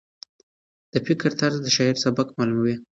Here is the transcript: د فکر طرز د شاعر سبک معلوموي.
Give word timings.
د 0.91 0.93
فکر 1.07 1.29
طرز 1.39 1.57
د 1.63 1.67
شاعر 1.75 1.95
سبک 2.03 2.27
معلوموي. 2.37 2.75